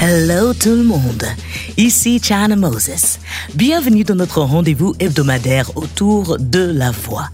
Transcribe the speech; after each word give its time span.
Hello 0.00 0.54
tout 0.54 0.70
le 0.70 0.82
monde, 0.82 1.24
ici 1.76 2.18
China 2.22 2.56
Moses. 2.56 3.18
Bienvenue 3.54 4.02
dans 4.02 4.14
notre 4.14 4.40
rendez-vous 4.40 4.94
hebdomadaire 4.98 5.76
autour 5.76 6.38
de 6.38 6.72
la 6.72 6.90
voix. 6.90 7.28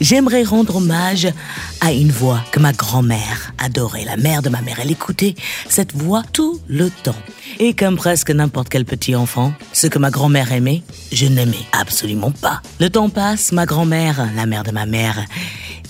J'aimerais 0.00 0.44
rendre 0.44 0.76
hommage 0.76 1.28
à 1.82 1.92
une 1.92 2.10
voix 2.10 2.42
que 2.52 2.58
ma 2.58 2.72
grand-mère 2.72 3.52
adorait. 3.58 4.06
La 4.06 4.16
mère 4.16 4.40
de 4.40 4.48
ma 4.48 4.62
mère, 4.62 4.78
elle 4.80 4.90
écoutait 4.90 5.34
cette 5.68 5.94
voix 5.94 6.22
tout 6.32 6.58
le 6.68 6.88
temps. 6.88 7.14
Et 7.58 7.74
comme 7.74 7.96
presque 7.96 8.30
n'importe 8.30 8.70
quel 8.70 8.86
petit 8.86 9.14
enfant, 9.14 9.52
ce 9.74 9.88
que 9.88 9.98
ma 9.98 10.10
grand-mère 10.10 10.52
aimait, 10.52 10.82
je 11.12 11.26
n'aimais 11.26 11.66
absolument 11.78 12.30
pas. 12.30 12.62
Le 12.80 12.88
temps 12.88 13.10
passe, 13.10 13.52
ma 13.52 13.66
grand-mère, 13.66 14.26
la 14.34 14.46
mère 14.46 14.64
de 14.64 14.70
ma 14.70 14.86
mère, 14.86 15.22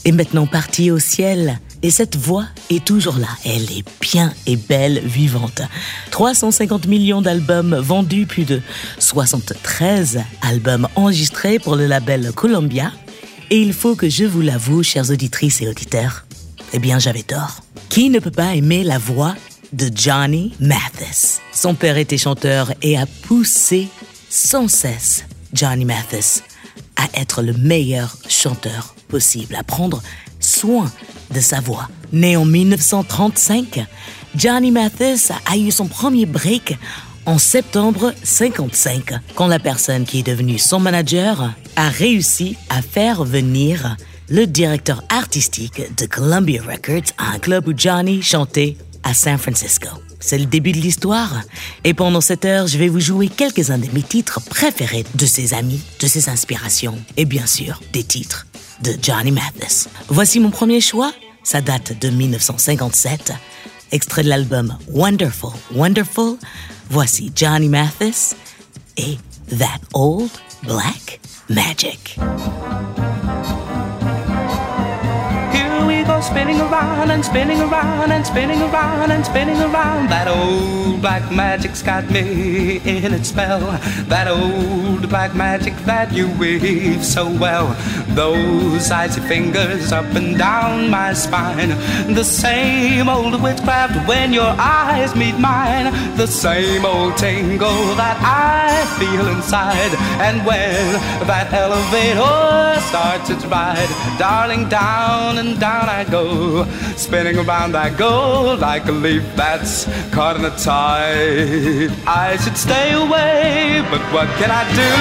est 0.05 0.13
maintenant 0.13 0.49
partie 0.49 0.91
au 0.91 0.99
ciel. 0.99 1.61
Et 1.83 1.91
cette 1.91 2.17
voix 2.17 2.47
est 2.71 2.85
toujours 2.85 3.19
là. 3.19 3.29
Elle 3.45 3.71
est 3.71 3.85
bien 4.01 4.33
et 4.47 4.57
belle, 4.57 5.01
vivante. 5.05 5.63
350 6.11 6.87
millions 6.87 7.23
d'albums 7.23 7.77
vendus, 7.77 8.27
plus 8.27 8.45
de 8.45 8.61
73 8.99 10.21
albums 10.43 10.89
enregistrés 10.97 11.59
pour 11.59 11.77
le 11.77 11.87
label 11.87 12.33
Columbia. 12.33 12.93
Et 13.51 13.61
il 13.61 13.73
faut 13.73 13.95
que 13.95 14.09
je 14.09 14.25
vous 14.25 14.41
l'avoue, 14.41 14.83
chères 14.83 15.11
auditrices 15.11 15.63
et 15.63 15.69
auditeurs, 15.69 16.27
eh 16.73 16.79
bien 16.79 16.99
j'avais 16.99 17.23
tort. 17.23 17.63
Qui 17.89 18.11
ne 18.11 18.19
peut 18.19 18.31
pas 18.31 18.55
aimer 18.55 18.83
la 18.83 18.99
voix 18.99 19.35
de 19.73 19.89
Johnny 19.95 20.53
Mathis? 20.61 21.41
Son 21.53 21.75
père 21.75 21.97
était 21.97 22.19
chanteur 22.19 22.73
et 22.83 22.99
a 22.99 23.07
poussé 23.07 23.89
sans 24.29 24.69
cesse 24.69 25.25
Johnny 25.55 25.85
Mathis 25.85 26.43
à 26.97 27.05
être 27.19 27.43
le 27.43 27.53
meilleur 27.53 28.17
chanteur 28.29 28.95
possible, 29.09 29.55
à 29.55 29.63
prendre 29.63 30.03
soin 30.41 30.91
de 31.33 31.41
sa 31.41 31.61
voix. 31.61 31.89
Né 32.13 32.37
en 32.37 32.45
1935, 32.45 33.87
Johnny 34.35 34.71
Mathis 34.71 35.33
a 35.47 35.57
eu 35.57 35.71
son 35.71 35.87
premier 35.87 36.27
break 36.27 36.77
en 37.27 37.39
septembre 37.39 38.15
55, 38.23 39.13
quand 39.35 39.47
la 39.47 39.59
personne 39.59 40.05
qui 40.05 40.21
est 40.21 40.27
devenue 40.27 40.59
son 40.59 40.81
manager 40.81 41.53
a 41.77 41.89
réussi 41.91 42.57
à 42.71 42.81
faire 42.81 43.25
venir 43.25 43.97
le 44.31 44.47
directeur 44.47 45.03
artistique 45.11 45.83
de 45.97 46.07
Columbia 46.07 46.63
Records 46.63 47.13
à 47.19 47.35
un 47.35 47.39
club 47.39 47.69
où 47.69 47.73
Johnny 47.77 48.23
chantait 48.23 48.77
à 49.03 49.15
San 49.15 49.39
Francisco. 49.39 49.89
C'est 50.21 50.39
le 50.39 50.47
début 50.47 50.73
de 50.73 50.79
l'histoire. 50.79 51.43
Et 51.85 51.95
pendant 51.95 52.21
cette 52.21 52.45
heure, 52.45 52.67
je 52.67 52.79
vais 52.79 52.89
vous 52.89 53.01
jouer 53.01 53.29
quelques-uns 53.29 53.79
de 53.79 53.87
mes 53.93 54.03
titres 54.03 54.41
préférés 54.41 55.05
de 55.15 55.27
ses 55.27 55.55
amis, 55.55 55.81
de 56.01 56.07
ses 56.07 56.29
inspirations 56.29 56.99
et 57.17 57.25
bien 57.25 57.47
sûr 57.47 57.81
des 57.93 58.03
titres 58.03 58.47
de 58.83 58.97
Johnny 59.01 59.31
Mathis. 59.33 59.89
Voici 60.09 60.41
mon 60.41 60.51
premier 60.51 60.81
choix. 60.81 61.13
Ça 61.43 61.61
date 61.61 61.99
de 61.99 62.11
1957. 62.11 63.33
Extrait 63.91 64.23
de 64.23 64.29
l'album 64.29 64.77
Wonderful, 64.89 65.53
Wonderful. 65.75 66.37
Voici 66.91 67.33
Johnny 67.35 67.69
Mathis 67.69 68.35
et 68.97 69.17
That 69.59 69.81
Old 69.95 70.31
Black 70.63 71.21
Magic. 71.49 72.19
Spinning 76.21 76.61
around 76.61 77.11
and 77.11 77.25
spinning 77.25 77.61
around 77.61 78.13
and 78.13 78.27
spinning 78.27 78.61
around 78.61 79.13
and 79.13 79.25
spinning 79.25 79.57
around. 79.57 80.09
That 80.11 80.27
old 80.27 81.01
black 81.01 81.31
magic's 81.33 81.81
got 81.81 82.11
me 82.11 82.79
in 82.79 83.15
its 83.15 83.29
spell. 83.29 83.61
That 84.09 84.27
old 84.27 85.09
black 85.09 85.35
magic 85.35 85.75
that 85.87 86.13
you 86.13 86.29
weave 86.39 87.05
so 87.05 87.31
well. 87.39 87.69
Those 88.09 88.91
icy 88.91 89.21
fingers 89.23 89.93
up 89.93 90.07
and 90.17 90.37
down 90.37 90.91
my 90.91 91.13
spine. 91.13 91.71
The 92.15 92.25
same 92.25 93.09
old 93.09 93.41
witchcraft 93.41 94.09
when 94.09 94.33
your 94.33 94.55
eyes 94.59 95.15
meet 95.15 95.39
mine. 95.39 95.93
The 96.17 96.27
same 96.27 96.85
old 96.85 97.17
tingle 97.17 97.95
that 97.95 98.19
I 98.21 98.85
feel 98.99 99.29
inside. 99.29 99.95
And 100.21 100.45
when 100.45 100.95
that 101.29 101.53
elevator 101.53 102.81
starts 102.89 103.31
its 103.31 103.45
ride, 103.47 103.89
darling, 104.19 104.69
down 104.69 105.39
and 105.39 105.61
down 105.61 105.89
I 105.89 106.08
go. 106.11 106.65
Spinning 106.97 107.39
around 107.39 107.77
I 107.77 107.91
go 107.91 108.57
like 108.61 108.87
a 108.87 108.93
leaf 108.93 109.25
that's 109.37 109.85
caught 110.11 110.37
in 110.37 110.45
a 110.45 110.51
tide. 110.57 111.91
I 112.07 112.37
should 112.37 112.57
stay 112.57 112.93
away, 112.93 113.85
but 113.91 114.01
what 114.13 114.29
can 114.39 114.51
I 114.51 114.65
do? 114.83 114.93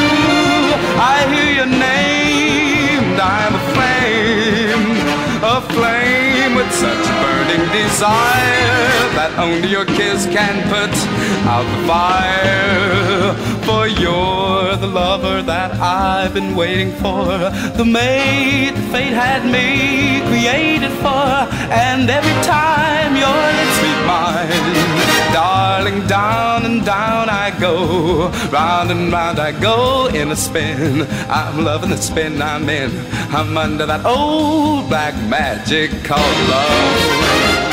I 1.00 1.18
hear 1.34 1.52
your 1.60 1.66
name, 1.66 3.20
I'm 3.20 3.54
a 3.56 3.64
flame, 3.74 4.86
a 5.44 5.62
flame 5.74 6.56
with 6.56 6.67
such 6.78 7.08
burning 7.22 7.66
desire 7.72 8.78
that 9.18 9.34
only 9.40 9.68
your 9.68 9.86
kiss 9.86 10.28
can 10.28 10.56
put 10.70 10.94
out 11.50 11.66
the 11.74 11.88
fire. 11.88 13.34
For 13.66 13.88
you're 13.88 14.76
the 14.78 14.86
lover 14.86 15.42
that 15.42 15.72
I've 15.82 16.36
been 16.36 16.56
waiting 16.56 16.92
for, 17.02 17.26
the 17.80 17.84
mate 17.84 18.78
fate 18.92 19.18
had 19.26 19.44
me 19.46 20.22
created 20.30 20.92
for, 21.02 21.28
and 21.74 22.08
every 22.10 22.38
time 22.44 23.16
your 23.16 23.42
lips 23.58 23.78
meet 23.82 24.02
mine, 24.06 25.34
darling, 25.34 26.06
down 26.08 26.66
and 26.66 26.86
down 26.86 27.28
I 27.30 27.58
go, 27.60 28.30
round 28.52 28.92
and 28.92 29.12
round 29.12 29.40
I 29.40 29.52
go 29.60 30.08
in 30.14 30.30
a 30.32 30.36
spin. 30.36 31.08
I'm 31.28 31.64
loving 31.64 31.90
the 31.90 31.98
spin 31.98 32.42
I'm 32.42 32.70
in. 32.70 32.92
I'm 33.30 33.58
under 33.58 33.86
that 33.86 34.06
old 34.06 34.88
black 34.88 35.16
magic 35.28 35.92
called 36.04 36.50
love 36.50 36.67
oh 36.70 37.67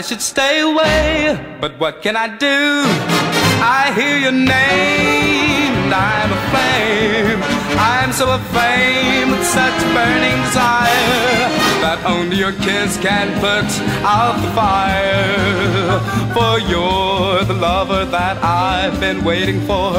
I 0.00 0.02
should 0.02 0.22
stay 0.22 0.62
away, 0.62 1.58
but 1.60 1.78
what 1.78 2.00
can 2.00 2.16
I 2.16 2.34
do? 2.38 2.58
I 3.60 3.92
hear 3.94 4.16
your 4.16 4.32
name, 4.32 5.72
and 5.76 5.92
I'm 5.92 6.32
aflame. 6.40 7.42
I'm 7.76 8.10
so 8.10 8.32
aflame 8.32 9.28
with 9.30 9.44
such 9.44 9.76
burning 9.92 10.40
desire 10.48 11.52
that 11.84 12.00
only 12.06 12.38
your 12.38 12.52
kiss 12.52 12.96
can 12.96 13.28
put 13.44 13.68
out 14.00 14.40
the 14.40 14.50
fire. 14.56 16.00
For 16.32 16.58
you're 16.70 17.44
the 17.44 17.58
lover 17.60 18.06
that 18.06 18.38
I've 18.42 18.98
been 19.00 19.22
waiting 19.22 19.60
for, 19.68 19.92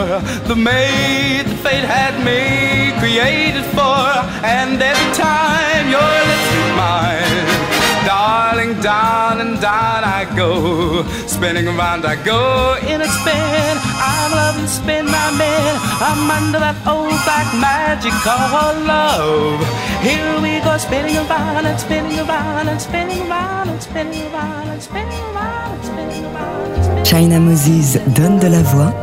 the 0.50 0.56
mate 0.56 1.46
that 1.46 1.60
fate 1.62 1.86
had 1.86 2.18
me 2.26 2.90
created 2.98 3.66
for, 3.78 4.02
and 4.42 4.82
every 4.82 5.12
time 5.14 5.92
your 5.94 6.12
lips 6.26 6.50
meet 6.58 6.74
mine. 6.76 7.81
Darling, 8.06 8.80
down 8.82 9.42
and 9.42 9.60
down 9.62 10.04
I 10.04 10.26
go. 10.36 11.04
Spinning 11.28 11.68
around 11.68 12.06
I 12.06 12.16
go 12.24 12.78
in 12.88 13.02
a 13.02 13.08
spin. 13.08 13.74
I'm 14.10 14.32
loving 14.32 14.68
spin, 14.68 15.06
my 15.06 15.32
man. 15.38 15.74
I'm 16.02 16.30
under 16.30 16.60
that 16.60 16.78
old 16.88 17.18
black 17.26 17.48
magic 17.60 18.14
called 18.26 18.86
love. 18.86 19.62
Here 20.02 20.34
we 20.42 20.60
go 20.62 20.78
spinning 20.78 21.18
around 21.18 21.66
and 21.66 21.80
spinning 21.80 22.20
around 22.20 22.68
and 22.70 22.82
spinning 22.82 23.22
around 23.28 23.70
and 23.70 23.82
spinning 23.82 24.26
around 24.34 24.68
and 24.70 24.82
spinning 24.82 25.24
around 25.34 25.72
and 25.72 25.86
spinning 25.86 26.26
around. 26.26 26.72
And 26.72 26.86
spinning 26.86 27.06
China 27.06 27.40
Moses 27.40 28.00
donne 28.16 28.40
de 28.40 28.50
la 28.50 28.62
voix. 28.64 28.94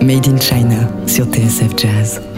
Made 0.00 0.26
in 0.28 0.38
China 0.38 0.88
sur 1.06 1.26
TSF 1.26 1.74
Jazz. 1.76 2.37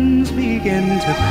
to. 1.19 1.27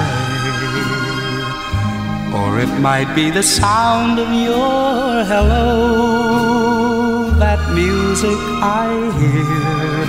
Or 2.38 2.50
it 2.64 2.72
might 2.80 3.14
be 3.14 3.30
the 3.30 3.42
sound 3.42 4.18
of 4.18 4.30
your 4.32 5.24
hello, 5.32 7.30
that 7.38 7.60
music 7.74 8.38
I 8.62 8.88
hear. 9.20 10.06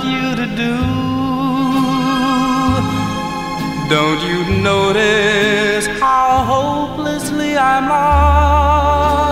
you 0.05 0.35
to 0.35 0.47
do. 0.47 0.77
Don't 3.89 4.21
you 4.23 4.45
notice 4.63 5.87
how 6.01 6.45
hopelessly 6.53 7.57
I'm 7.57 7.89
lost? 7.89 9.23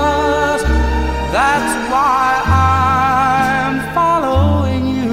That's 1.32 1.74
why 1.90 2.42
I'm 2.46 3.76
following 3.94 4.84
you. 4.96 5.12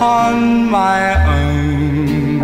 On 0.00 0.36
my 0.70 1.00
own, 1.38 2.42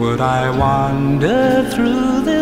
would 0.00 0.20
I 0.20 0.50
wander 0.50 1.70
through 1.72 2.11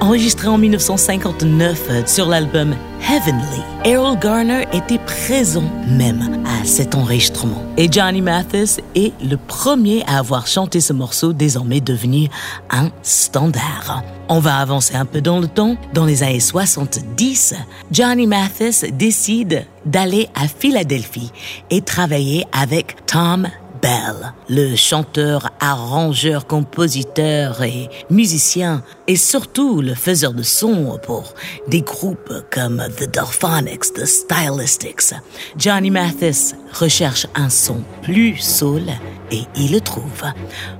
Enregistré 0.00 0.48
en 0.48 0.58
1959 0.58 2.04
sur 2.08 2.26
l'album 2.26 2.74
Heavenly. 3.08 3.62
Errol 3.84 4.18
Garner 4.18 4.66
était 4.72 4.98
présent 4.98 5.70
même 5.86 6.44
à 6.44 6.64
cet 6.64 6.96
enregistrement. 6.96 7.62
Et 7.76 7.86
Johnny 7.90 8.22
Mathis 8.22 8.80
est 8.96 9.12
le 9.22 9.36
premier 9.36 10.02
à 10.08 10.18
avoir 10.18 10.48
chanté 10.48 10.80
ce 10.80 10.92
morceau 10.92 11.32
désormais 11.32 11.80
devenu 11.80 12.28
un 12.70 12.90
standard. 13.02 14.02
On 14.28 14.40
va 14.40 14.56
avancer 14.56 14.96
un 14.96 15.04
peu 15.04 15.20
dans 15.20 15.38
le 15.38 15.46
temps. 15.46 15.76
Dans 15.94 16.06
les 16.06 16.24
années 16.24 16.40
70, 16.40 17.54
Johnny 17.92 18.26
Mathis 18.26 18.84
décide 18.92 19.64
d'aller 19.86 20.28
à 20.34 20.48
Philadelphie 20.48 21.30
et 21.70 21.82
travailler 21.82 22.46
avec 22.52 22.96
Tom 23.06 23.48
Bell, 23.82 24.34
le 24.48 24.76
chanteur, 24.76 25.50
arrangeur, 25.60 26.46
compositeur 26.46 27.62
et 27.62 27.88
musicien, 28.10 28.82
et 29.06 29.16
surtout 29.16 29.80
le 29.80 29.94
faiseur 29.94 30.32
de 30.34 30.42
son 30.42 30.98
pour 31.02 31.34
des 31.68 31.82
groupes 31.82 32.32
comme 32.50 32.82
The 32.98 33.10
Dolphonics, 33.12 33.94
The 33.94 34.04
Stylistics. 34.04 35.14
Johnny 35.56 35.90
Mathis 35.90 36.54
recherche 36.72 37.26
un 37.34 37.48
son 37.48 37.82
plus 38.02 38.36
soul 38.36 38.82
et 39.30 39.42
il 39.56 39.72
le 39.72 39.80
trouve. 39.80 40.24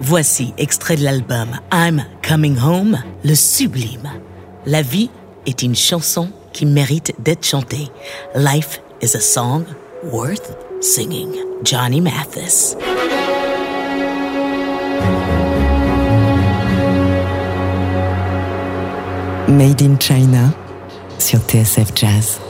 Voici 0.01 0.53
extrait 0.59 0.97
de 0.97 1.05
l'album 1.05 1.49
I'm 1.73 2.05
Coming 2.27 2.59
Home, 2.61 2.99
le 3.25 3.35
sublime. 3.35 4.11
La 4.67 4.83
vie 4.83 5.11
est 5.47 5.63
une 5.63 5.77
chanson 5.77 6.31
qui 6.53 6.67
mérite 6.67 7.15
d'être 7.19 7.47
chantée. 7.47 7.89
Life 8.35 8.81
is 9.03 9.17
a 9.17 9.21
song 9.21 9.65
worth 10.03 10.57
singing. 10.83 11.63
Johnny 11.63 12.01
Mathis. 12.01 12.75
Made 19.49 19.83
in 19.83 19.99
China 19.99 20.55
sur 21.19 21.39
TSF 21.39 21.95
Jazz. 21.95 22.50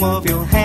Palm 0.00 0.16
of 0.16 0.26
your 0.26 0.44
hand. 0.46 0.59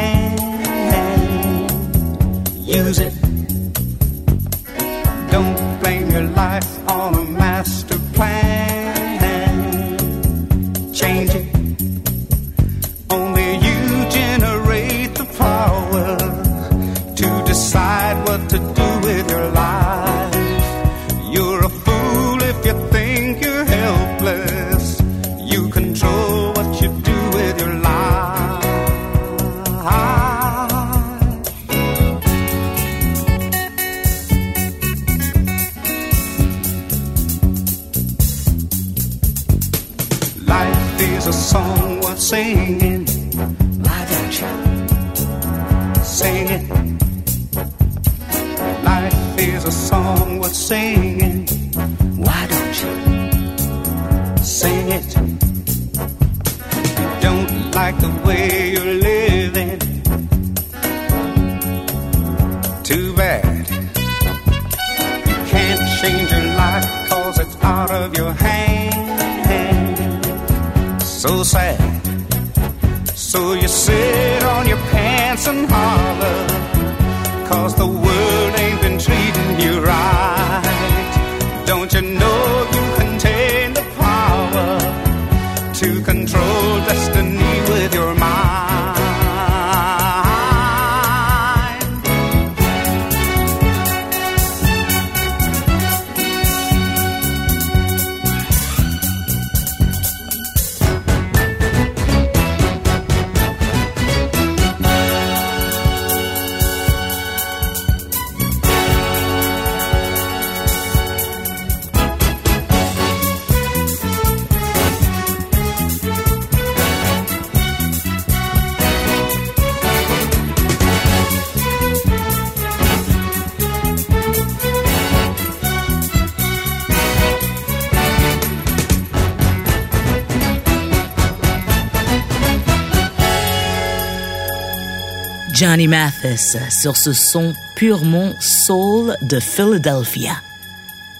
Johnny 135.67 135.88
Mathis 135.88 136.55
sur 136.69 136.95
ce 136.95 137.12
son 137.12 137.51
purement 137.75 138.34
soul 138.39 139.15
de 139.24 139.39
Philadelphia. 139.39 140.34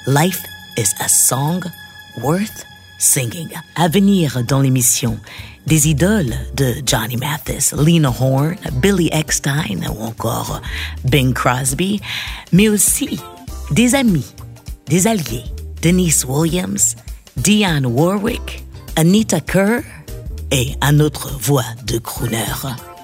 Life 0.06 0.44
is 0.78 0.94
a 1.00 1.08
song 1.08 1.64
worth 2.22 2.64
singing. 3.00 3.50
À 3.76 3.88
venir 3.88 4.44
dans 4.44 4.62
l'émission, 4.62 5.18
des 5.66 5.90
idoles 5.90 6.36
de 6.54 6.76
Johnny 6.86 7.18
Mathis, 7.18 7.74
Lena 7.74 8.10
Horne, 8.10 8.58
Billy 8.74 9.10
Eckstein 9.12 9.84
ou 9.90 10.04
encore 10.04 10.62
Bing 11.06 11.34
Crosby, 11.34 12.00
mais 12.52 12.70
aussi 12.70 13.20
des 13.72 13.96
amis, 13.96 14.36
des 14.86 15.08
alliés, 15.08 15.46
Denise 15.82 16.24
Williams, 16.24 16.96
Dionne 17.36 17.88
Warwick, 17.88 18.64
Anita 18.96 19.42
Kerr 19.42 19.82
et 20.52 20.76
un 20.82 21.00
autre 21.00 21.36
voix 21.42 21.66
de 21.88 21.98
crooner 21.98 22.46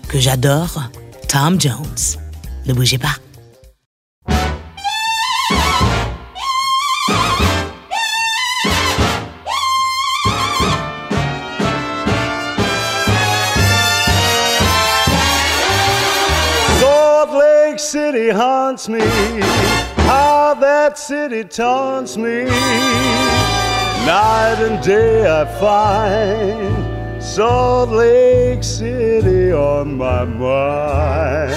que 0.07 0.19
j'adore, 0.19 0.83
Tom 1.31 1.57
Jones. 1.57 2.17
Ne 2.65 2.73
bougez 2.73 2.97
pas. 2.97 3.17
City 17.77 18.29
haunts 18.29 18.87
me. 18.87 19.01
How 20.07 20.55
that 20.59 20.97
city 20.97 21.43
taunts 21.43 22.15
me. 22.15 22.45
Night 24.05 24.59
and 24.59 24.83
day 24.83 25.25
I 25.25 25.45
find 25.59 26.90
Salt 27.35 27.89
Lake 27.91 28.61
City 28.61 29.53
on 29.53 29.95
my 29.97 30.25
mind. 30.25 31.53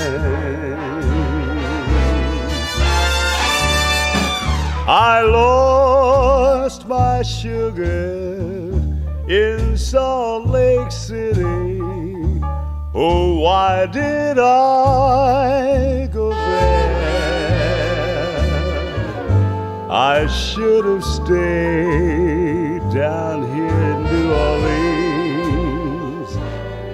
I 4.86 5.22
lost 5.22 6.86
my 6.86 7.22
sugar 7.22 8.70
in 9.26 9.76
Salt 9.76 10.46
Lake 10.46 10.92
City. 10.92 11.80
Oh, 12.94 13.40
why 13.40 13.86
did 13.86 14.38
I 14.38 16.06
go 16.12 16.30
there? 16.30 16.84
I 19.90 20.28
should 20.28 20.84
have 20.84 21.02
stayed 21.02 22.78
down 22.94 23.33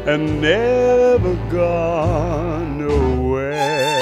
and 0.07 0.41
never 0.41 1.35
gone 1.51 2.79
nowhere. 2.79 3.99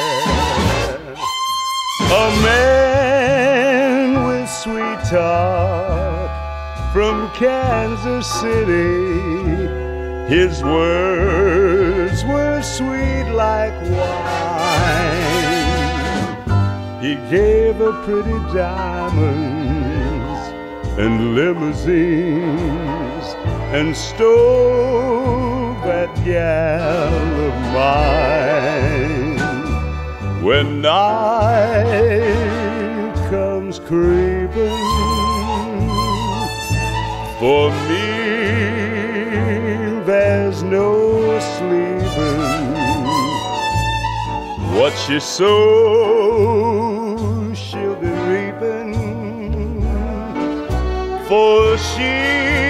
A 2.10 2.30
man 2.42 4.26
with 4.26 4.48
sweet 4.48 5.00
talk 5.10 6.30
from 6.92 7.30
Kansas 7.34 8.26
City. 8.40 9.66
His 10.32 10.62
words 10.62 12.24
were 12.24 12.62
sweet 12.62 13.30
like 13.32 13.74
wine. 13.90 15.18
He 17.02 17.16
gave 17.30 17.76
her 17.76 17.92
pretty 18.04 18.38
diamonds 18.54 20.42
and 20.98 21.34
limousines 21.34 23.26
and 23.72 23.96
stole 23.96 25.47
that 25.88 26.12
gal 26.22 27.14
of 27.48 27.56
mine. 27.78 29.38
When 30.44 30.66
night 30.82 31.94
comes 33.30 33.78
creeping 33.78 34.84
for 37.40 37.70
me, 37.88 38.06
there's 40.04 40.62
no 40.62 41.40
sleeping. 41.56 43.06
What 44.78 44.92
she 45.04 45.18
sows, 45.20 45.48
she'll 47.56 47.96
be 47.96 48.12
reaping. 48.30 48.92
For 51.28 51.78
she 51.78 52.67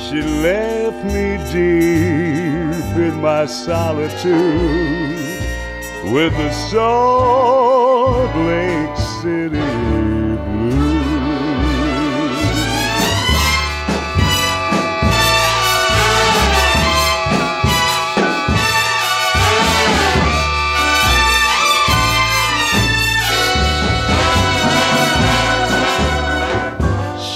She 0.06 0.18
left 0.42 1.04
me 1.06 1.38
deep 1.52 2.96
in 2.96 3.14
my 3.20 3.46
solitude 3.46 4.32
with 6.12 6.32
the 6.36 6.50
Salt 6.52 8.36
Lake 8.36 8.96
City. 9.22 9.61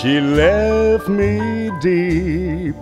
She 0.07 0.21
left 0.21 1.09
me 1.09 1.69
deep, 1.81 2.77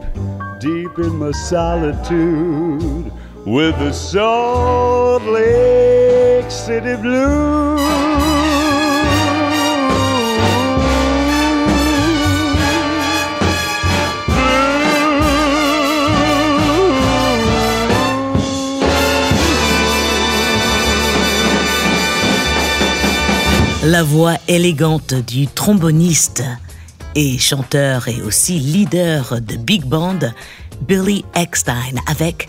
deep 0.61 0.99
in 0.99 1.17
my 1.19 1.31
solitude 1.31 3.11
with 3.47 3.79
the 3.79 3.93
Salt 3.93 5.23
Lake 5.23 6.51
City 6.51 6.97
blues. 7.01 7.81
La 23.85 24.03
voix 24.03 24.35
élégante 24.47 25.15
du 25.15 25.47
tromboniste 25.47 26.43
et 27.15 27.39
chanteur 27.39 28.09
et 28.09 28.23
aussi 28.23 28.59
leader 28.59 29.41
de 29.41 29.57
big 29.57 29.85
band, 29.85 30.19
Billy 30.87 31.25
Eckstein, 31.35 32.01
avec 32.07 32.49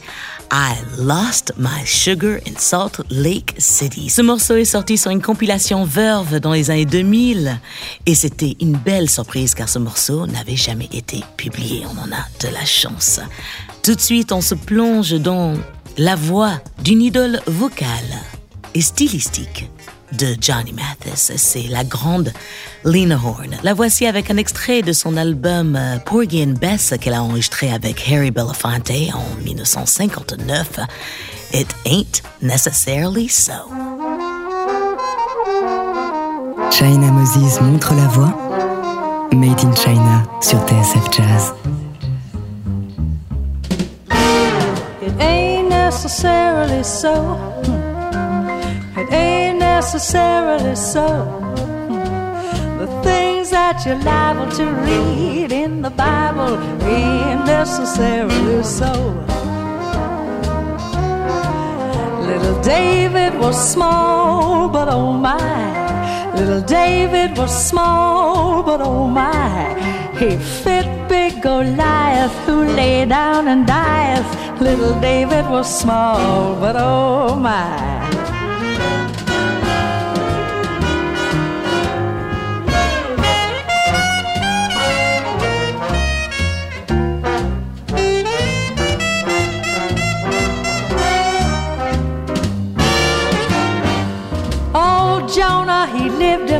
I 0.51 0.75
Lost 0.99 1.54
My 1.58 1.86
Sugar 1.86 2.38
in 2.47 2.58
Salt 2.58 3.01
Lake 3.10 3.56
City. 3.58 4.10
Ce 4.10 4.21
morceau 4.21 4.56
est 4.56 4.65
sorti 4.65 4.97
sur 4.97 5.12
une 5.12 5.21
compilation 5.21 5.86
Verve 5.86 6.39
dans 6.39 6.54
les 6.54 6.69
années 6.69 6.86
2000 6.86 7.60
et 8.06 8.15
c'était 8.15 8.56
une 8.62 8.78
belle 8.78 9.10
surprise 9.10 9.56
car 9.56 9.67
ce 9.67 9.80
morceau 9.80 10.28
n'avait 10.28 10.56
jamais 10.56 10.89
été 10.91 11.23
publié. 11.38 11.84
On 11.86 11.97
en 11.99 12.12
a 12.12 12.25
de 12.47 12.54
la 12.54 12.65
chance. 12.65 13.19
Tout 13.84 13.95
de 13.95 14.01
suite, 14.01 14.32
on 14.32 14.41
se 14.41 14.56
plonge 14.56 15.13
dans 15.13 15.54
la 15.97 16.15
voix 16.15 16.62
d'une 16.84 17.01
idole 17.01 17.41
vocale 17.47 17.88
et 18.73 18.82
stylistique 18.82 19.69
de 20.12 20.36
Johnny 20.39 20.74
Mathis. 20.74 21.32
C'est 21.36 21.68
la 21.68 21.84
grande 21.84 22.32
Lena 22.84 23.20
Horne. 23.24 23.58
La 23.63 23.74
voici 23.74 24.06
avec 24.06 24.30
un 24.30 24.38
extrait 24.38 24.82
de 24.82 24.94
son 24.94 25.18
album 25.18 25.76
euh, 25.76 25.98
Porgy 26.00 26.44
and 26.44 26.60
Bess 26.60 26.94
qu'elle 27.00 27.13
a 27.13 27.24
enregistré 27.24 27.72
avec 27.72 28.10
Harry 28.12 28.32
Belafonte 28.32 28.91
en 29.13 29.44
1959. 29.44 30.80
It 31.54 31.74
ain't 31.86 32.22
necessarily 32.41 33.30
so. 33.30 33.54
China 36.72 37.12
Moses 37.12 37.62
montre 37.62 37.94
la 37.94 38.08
voix. 38.08 38.34
Made 39.32 39.60
in 39.63 39.74
China 39.76 40.24
sur 40.41 40.60
TSF 40.65 41.12
Jazz. 41.12 41.54
It 45.02 45.13
ain't 45.20 45.70
necessarily 45.70 46.84
so. 46.84 47.38
It 48.98 49.12
ain't 49.12 49.64
necessarily 49.86 50.76
so. 50.76 51.08
The 52.80 52.88
things 53.04 53.52
that 53.52 53.86
you're 53.86 54.02
liable 54.02 54.50
to 54.60 54.65
read 54.88 55.52
in 55.52 55.84
the 55.84 55.91
Bible 55.91 56.58
ain't 56.82 57.45
necessarily 57.45 58.63
so. 58.63 58.91
Little 62.30 62.60
David 62.63 63.39
was 63.39 63.56
small, 63.74 64.69
but 64.69 64.88
oh 64.89 65.13
my. 65.13 66.34
Little 66.34 66.62
David 66.62 67.38
was 67.38 67.54
small, 67.69 68.63
but 68.63 68.82
oh 68.82 69.08
my. 69.08 69.76
He 70.17 70.36
fit 70.63 70.88
big 71.08 71.43
Goliath 71.43 72.36
who 72.48 72.63
lay 72.80 73.06
down 73.06 73.48
and 73.48 73.67
dieth. 73.67 74.60
Little 74.60 75.00
David 75.00 75.45
was 75.48 75.67
small, 75.82 76.56
but 76.60 76.76
oh 76.76 77.36
my. 77.36 78.25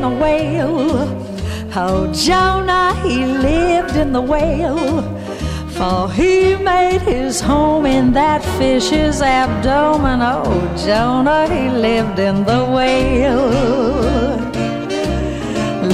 A 0.06 0.10
whale. 0.22 0.92
Oh, 1.76 2.12
Jonah, 2.14 2.94
he 3.04 3.26
lived 3.26 3.96
in 3.96 4.14
the 4.14 4.22
whale. 4.22 5.02
For 5.76 6.10
he 6.12 6.56
made 6.56 7.02
his 7.02 7.42
home 7.42 7.86
in 7.86 8.14
that 8.14 8.42
fish's 8.58 9.22
abdomen. 9.22 10.20
Oh, 10.22 10.62
Jonah, 10.86 11.48
he 11.56 11.70
lived 11.70 12.20
in 12.20 12.46
the 12.46 12.62
whale. 12.76 14.15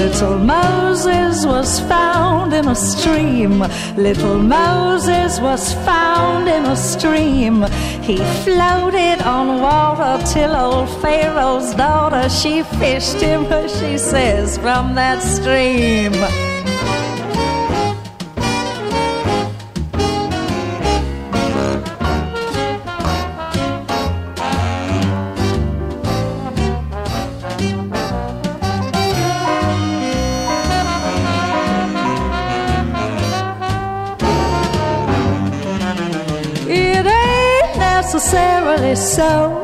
Little 0.04 0.40
Moses 0.40 1.46
was 1.46 1.80
found 1.82 2.54
in 2.56 2.68
a 2.68 2.76
stream. 2.76 3.60
Little 3.96 4.40
Moses 4.40 5.40
was 5.40 5.76
found 5.86 6.48
in 6.48 6.66
a 6.66 6.76
stream. 6.76 7.62
He 8.02 8.18
floated 8.44 9.22
on 9.22 9.62
water 9.62 10.18
till 10.26 10.56
old 10.56 10.90
Pharaoh's 11.04 11.76
daughter 11.76 12.28
she 12.30 12.64
fished 12.64 13.22
him, 13.22 13.46
she 13.80 14.00
says, 14.00 14.58
from 14.58 14.96
that 14.96 15.22
stream. 15.22 16.14
So. 39.16 39.64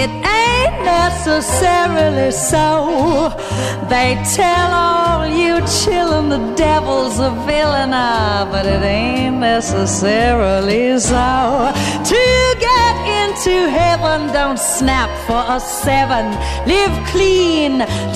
It 0.00 0.10
ain't 0.40 0.76
necessarily 0.82 2.30
so. 2.30 3.28
They 3.92 4.16
tell 4.34 4.70
all 4.72 5.26
you 5.26 5.54
chillin' 5.76 6.30
the 6.30 6.42
devil's 6.56 7.18
a 7.18 7.30
villain, 7.46 7.90
ah, 7.92 8.48
but 8.50 8.64
it 8.64 8.82
ain't 8.82 9.36
necessarily 9.40 10.98
so. 10.98 11.72
To 12.12 12.22
get 12.68 12.94
into 13.20 13.54
heaven, 13.80 14.32
don't 14.32 14.58
snap 14.58 15.10
for 15.26 15.42
a 15.56 15.60
seven. 15.60 16.24
Live 16.66 16.96
clean, 17.12 17.72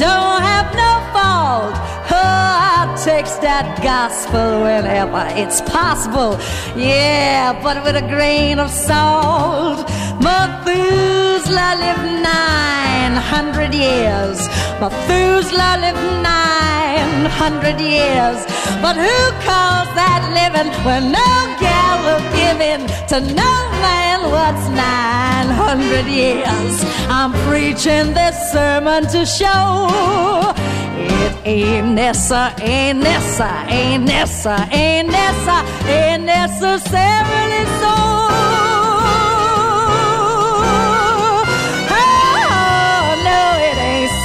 don't 0.06 0.40
have 0.50 0.68
no 0.84 0.92
fault. 1.12 1.74
Oh, 2.10 2.67
takes 3.04 3.36
that 3.36 3.80
gospel 3.80 4.62
whenever 4.62 5.22
it's 5.38 5.60
possible. 5.60 6.36
Yeah, 6.74 7.54
but 7.62 7.84
with 7.84 7.94
a 7.94 8.02
grain 8.02 8.58
of 8.58 8.70
salt. 8.70 9.86
Methuselah 10.18 11.74
lived 11.78 12.08
nine 12.22 13.14
hundred 13.14 13.72
years. 13.72 14.38
Methuselah 14.82 15.78
lived 15.78 16.06
nine 16.26 17.26
hundred 17.38 17.78
years. 17.80 18.38
But 18.82 18.96
who 18.96 19.18
calls 19.46 19.90
that 19.94 20.22
living 20.34 20.72
when 20.84 21.12
no 21.12 21.30
gal 21.62 21.96
will 22.02 22.24
give 22.34 22.60
in 22.60 22.80
to 23.10 23.20
no 23.32 23.52
man 23.78 24.20
what's 24.34 24.66
nine 24.74 25.50
hundred 25.54 26.06
years? 26.06 26.74
I'm 27.08 27.32
preaching 27.46 28.12
this 28.14 28.36
sermon 28.50 29.06
to 29.14 29.24
show 29.24 30.57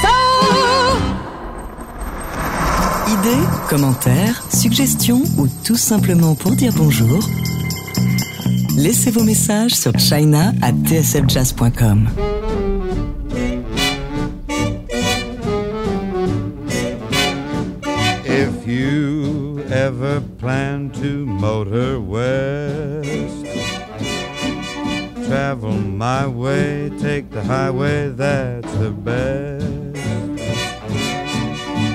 Oh. 0.06 0.96
Idées, 3.08 3.46
commentaires, 3.68 4.42
suggestions 4.52 5.22
ou 5.38 5.48
tout 5.64 5.76
simplement 5.76 6.34
pour 6.34 6.52
dire 6.52 6.72
bonjour 6.76 7.20
Laissez 8.76 9.10
vos 9.10 9.22
messages 9.22 9.74
sur 9.74 9.98
china 9.98 10.52
at 10.60 10.72
tsfjazz.com. 10.72 12.08
ever 19.84 20.18
plan 20.38 20.88
to 20.88 21.26
motor 21.26 22.00
west? 22.00 23.44
Travel 25.26 25.72
my 25.72 26.26
way, 26.26 26.90
take 26.98 27.30
the 27.30 27.44
highway, 27.44 28.08
that's 28.08 28.72
the 28.76 28.90
best. 28.90 29.94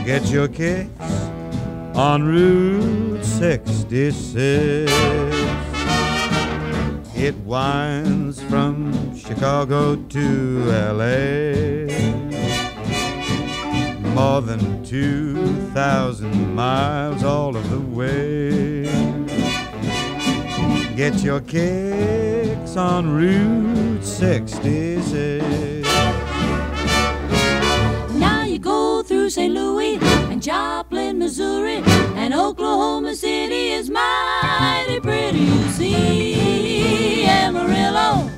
Get 0.06 0.30
your 0.30 0.48
kicks 0.48 1.12
on 1.96 2.28
Route 2.28 3.26
66. 3.26 4.92
It 7.16 7.36
winds 7.38 8.40
from 8.44 9.18
Chicago 9.18 9.96
to 9.96 10.64
LA. 10.94 12.29
More 14.20 14.42
than 14.42 14.84
2,000 14.84 16.54
miles 16.54 17.24
all 17.24 17.56
of 17.56 17.70
the 17.70 17.80
way. 17.80 18.84
Get 20.98 21.24
your 21.24 21.40
kicks 21.40 22.76
on 22.76 23.14
Route 23.16 24.04
66. 24.04 25.88
Now 28.20 28.44
you 28.44 28.60
go 28.60 29.04
through 29.04 29.30
St. 29.30 29.54
Louis 29.54 29.98
and 30.30 30.44
Joplin, 30.44 31.18
Missouri, 31.18 31.82
and 32.18 32.34
Oklahoma 32.34 33.16
City 33.16 33.70
is 33.70 33.90
mighty 33.90 35.00
pretty. 35.00 35.40
You 35.40 35.64
see 35.70 37.24
Amarillo, 37.24 38.30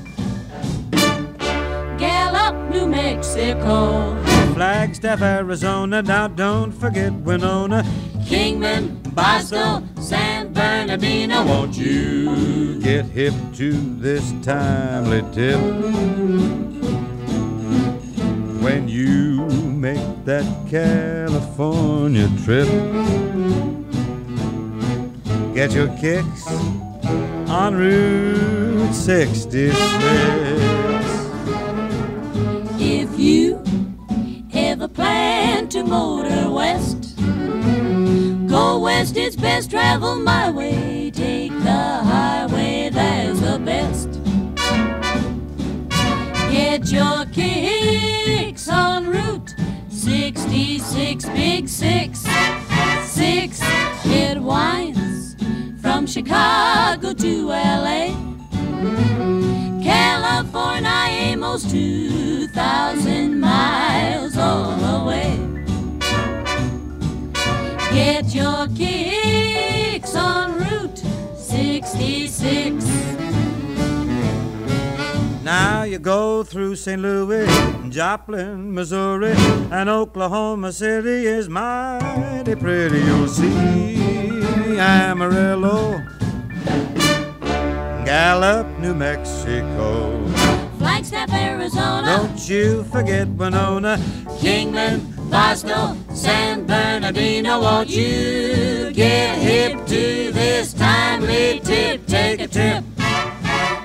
Gallup, 1.97 2.69
New 2.69 2.85
Mexico, 2.85 4.20
Flagstaff, 4.61 5.23
Arizona. 5.23 6.03
Now 6.03 6.27
don't 6.27 6.71
forget 6.71 7.11
Winona. 7.11 7.83
Kingman, 8.27 9.01
Barstow, 9.15 9.81
San 9.99 10.53
Bernardino. 10.53 11.43
Won't 11.47 11.75
you 11.75 12.79
get 12.79 13.05
hip 13.05 13.33
to 13.55 13.71
this 13.99 14.31
timely 14.43 15.23
tip? 15.33 15.59
When 18.61 18.87
you 18.87 19.47
make 19.47 20.25
that 20.25 20.45
California 20.69 22.29
trip, 22.45 22.67
get 25.55 25.71
your 25.71 25.87
kicks 25.97 26.45
on 27.49 27.73
Route 27.75 28.93
66. 28.93 29.75
If 32.79 33.19
you 33.19 33.55
ever 33.55 33.60
plan 34.93 35.67
to 35.69 35.83
motor 35.83 36.49
west, 36.49 37.15
go 38.47 38.79
west, 38.79 39.17
it's 39.17 39.35
best. 39.35 39.71
Travel 39.71 40.15
my 40.15 40.49
way, 40.51 41.11
take 41.11 41.51
the 41.59 41.71
highway, 41.71 42.89
that's 42.91 43.39
the 43.39 43.59
best. 43.59 44.09
Get 46.51 46.91
your 46.91 47.25
kicks 47.25 48.67
on 48.67 49.07
Route 49.07 49.55
66, 49.89 51.25
Big 51.29 51.67
Six. 51.67 52.25
Six, 53.03 53.59
it 54.05 54.41
winds 54.41 55.35
from 55.81 56.05
Chicago 56.05 57.13
to 57.13 57.47
LA. 57.47 58.11
California, 59.91 61.31
almost 61.31 61.69
2,000 61.69 63.39
miles 63.39 64.37
all 64.37 65.01
away. 65.01 65.37
Get 67.91 68.33
your 68.33 68.67
kicks 68.69 70.15
on 70.15 70.57
Route 70.57 71.03
66. 71.35 72.85
Now 75.43 75.83
you 75.83 75.99
go 75.99 76.43
through 76.43 76.77
St. 76.77 77.01
Louis, 77.01 77.49
Joplin, 77.89 78.73
Missouri, 78.73 79.33
and 79.71 79.89
Oklahoma 79.89 80.71
City 80.71 81.25
is 81.25 81.49
mighty 81.49 82.55
pretty. 82.55 82.99
You'll 82.99 83.27
see 83.27 84.77
Amarillo, 84.79 86.01
Gallup, 88.11 88.67
New 88.79 88.93
Mexico. 88.93 90.27
Flagstaff, 90.77 91.31
Arizona. 91.31 92.17
Don't 92.17 92.49
you 92.49 92.83
forget 92.91 93.25
Winona, 93.29 93.97
Kingman, 94.41 94.99
Barstow, 95.29 95.95
San 96.13 96.65
Bernardino. 96.65 97.61
Won't 97.61 97.89
you 97.89 98.91
get 98.91 99.37
hip 99.37 99.85
to 99.85 100.29
this 100.33 100.73
timely 100.73 101.61
tip? 101.61 102.05
Take 102.05 102.41
a 102.41 102.47
trip. 102.49 102.83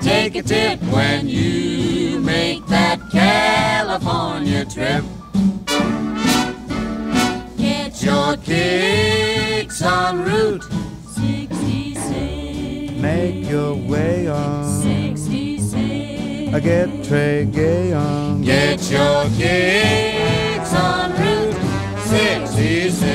Take 0.01 0.35
a 0.35 0.43
tip 0.43 0.83
when 0.93 1.29
you 1.29 2.19
make 2.19 2.67
that 2.67 2.99
California 3.13 4.65
trip. 4.65 5.05
Get 7.57 8.03
your 8.03 8.37
kicks 8.39 9.83
on 9.83 10.25
Route 10.25 10.65
66. 10.65 10.96
Make 13.07 13.49
your 13.49 13.75
way 13.75 14.29
on. 14.29 14.65
66. 14.83 16.55
I 16.55 16.61
get 16.61 16.89
Trey 17.05 17.45
Gay 17.47 17.93
on. 17.93 18.43
Get 18.43 18.91
your 18.91 19.25
kicks 19.39 20.73
on 20.75 21.11
Route 21.21 21.55
66. 22.09 23.13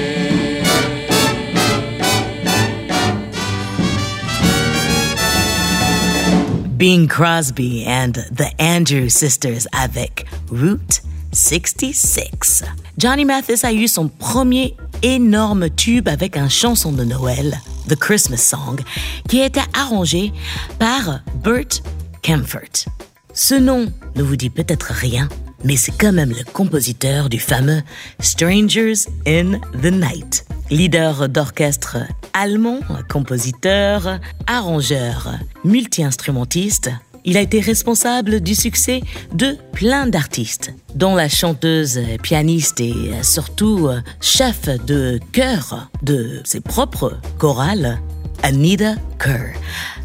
Bing 6.77 7.07
Crosby 7.07 7.85
and 7.85 8.15
the 8.31 8.49
Andrew 8.57 9.09
Sisters 9.09 9.67
avec 9.71 10.25
Route 10.49 11.01
66. 11.33 12.63
Johnny 12.97 13.25
Mathis 13.25 13.63
a 13.63 13.71
eu 13.73 13.87
son 13.87 14.07
premier 14.07 14.75
énorme 15.01 15.69
tube 15.69 16.07
avec 16.07 16.37
un 16.37 16.49
chanson 16.49 16.91
de 16.91 17.03
Noël, 17.03 17.59
The 17.87 17.95
Christmas 17.95 18.37
Song, 18.37 18.81
qui 19.27 19.39
été 19.39 19.61
arrangé 19.73 20.31
par 20.79 21.21
Burt 21.43 21.81
Camford. 22.23 22.87
Ce 23.33 23.55
nom 23.55 23.91
ne 24.15 24.23
vous 24.23 24.35
dit 24.35 24.49
peut-être 24.49 24.91
rien, 24.91 25.29
mais 25.63 25.77
c'est 25.77 25.93
quand 25.97 26.11
même 26.11 26.31
le 26.31 26.43
compositeur 26.51 27.29
du 27.29 27.39
fameux 27.39 27.81
Strangers 28.19 29.07
in 29.25 29.59
the 29.81 29.91
Night. 29.91 30.45
Leader 30.69 31.27
d'orchestre 31.29 31.97
allemand, 32.33 32.79
compositeur, 33.09 34.19
arrangeur, 34.47 35.33
multi-instrumentiste, 35.63 36.91
il 37.25 37.37
a 37.37 37.41
été 37.41 37.59
responsable 37.59 38.41
du 38.41 38.55
succès 38.55 39.01
de 39.33 39.55
plein 39.73 40.07
d'artistes, 40.07 40.73
dont 40.95 41.15
la 41.15 41.29
chanteuse, 41.29 41.99
pianiste 42.21 42.81
et 42.81 42.93
surtout 43.23 43.89
chef 44.19 44.69
de 44.85 45.19
chœur 45.31 45.89
de 46.01 46.41
ses 46.43 46.61
propres 46.61 47.19
chorales, 47.37 47.99
Anita 48.43 48.95
Kerr. 49.19 49.53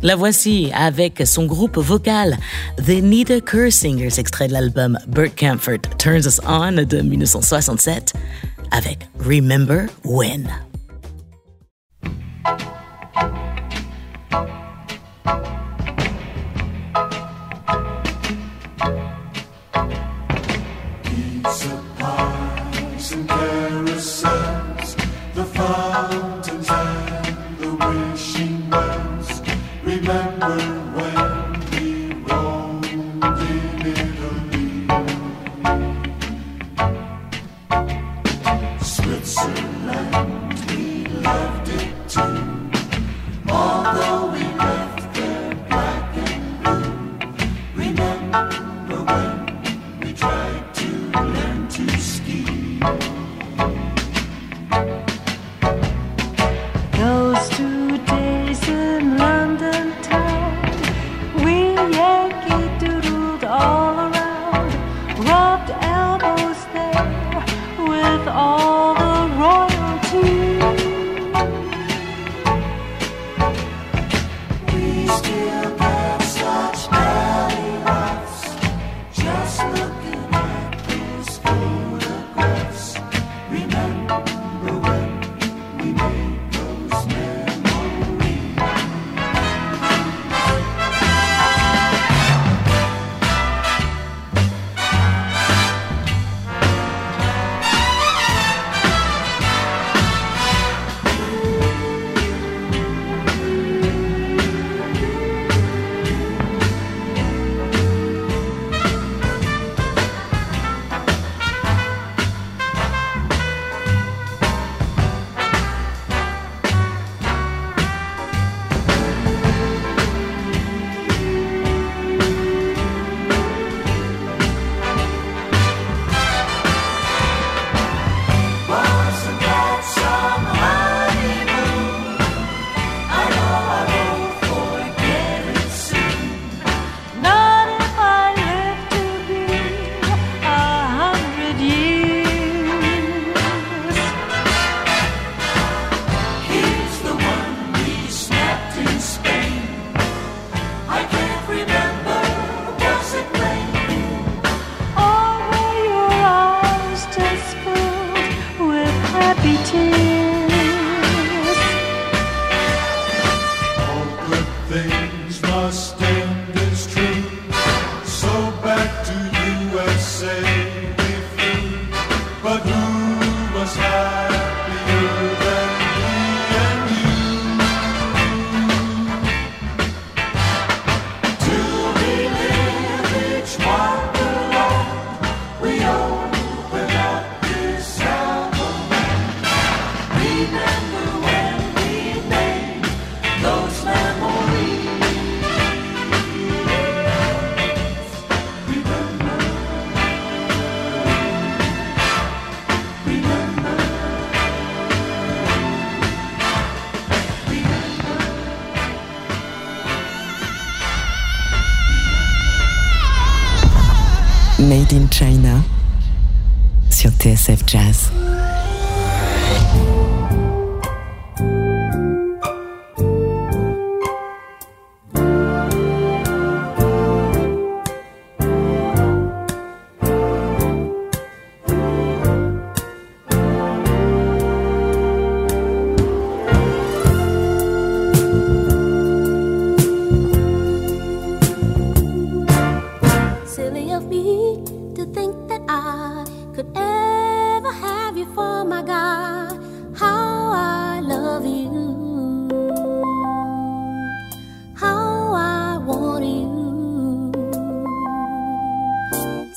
La 0.03 0.15
voici 0.17 0.71
avec 0.75 1.23
son 1.27 1.47
groupe 1.47 1.79
vocal 1.79 2.37
The 2.85 2.91
Anita 2.91 3.41
Kerr 3.41 3.73
Singers, 3.73 4.19
extrait 4.19 4.49
de 4.49 4.53
l'album 4.53 4.99
Burt 5.09 5.35
Camford 5.37 5.81
Turns 5.99 6.27
Us 6.27 6.41
On 6.47 6.73
de 6.73 7.01
1967, 7.01 8.13
avec 8.71 9.09
Remember 9.19 9.87
When. 10.05 10.49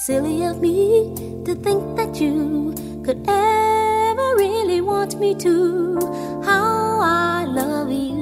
Silly 0.10 0.44
of 0.44 0.60
me 0.60 1.14
to 1.46 1.54
think 1.54 1.96
that 1.96 2.20
you 2.20 2.74
could 3.06 3.24
ever 3.30 4.28
really 4.38 4.82
want 4.82 5.20
me 5.20 5.36
to. 5.36 6.00
How 6.44 7.00
I 7.00 7.46
love 7.46 7.92
you. 7.92 8.19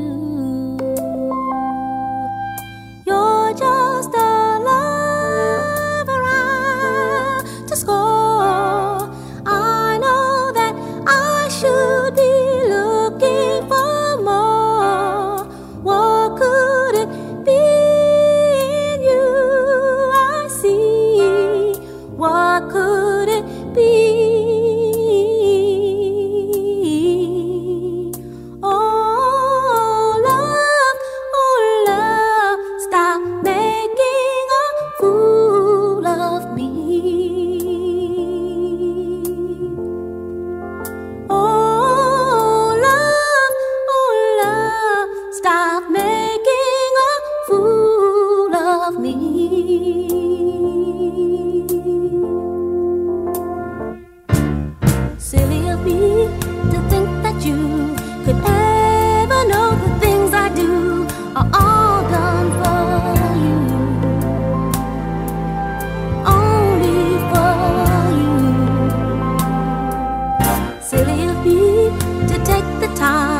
time. 73.07 73.36